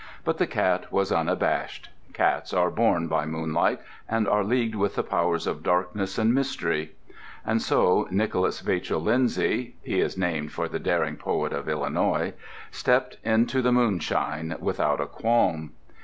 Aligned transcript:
But 0.25 0.39
the 0.39 0.47
cat 0.47 0.91
was 0.91 1.11
unabashed. 1.11 1.89
Cats 2.11 2.55
are 2.55 2.71
born 2.71 3.07
by 3.07 3.27
moonlight 3.27 3.79
and 4.09 4.27
are 4.27 4.43
leagued 4.43 4.73
with 4.73 4.95
the 4.95 5.03
powers 5.03 5.45
of 5.45 5.61
darkness 5.61 6.17
and 6.17 6.33
mystery. 6.33 6.93
And 7.45 7.61
so 7.61 8.07
Nicholas 8.09 8.61
Vachel 8.63 8.99
Lindsay 8.99 9.75
(he 9.83 9.99
is 9.99 10.17
named 10.17 10.53
for 10.53 10.67
the 10.67 10.79
daring 10.79 11.17
poet 11.17 11.53
of 11.53 11.69
Illinois) 11.69 12.33
stepped 12.71 13.17
into 13.23 13.61
the 13.61 13.71
moonshine 13.71 14.55
without 14.59 14.99
a 14.99 15.05
qualm. 15.05 15.73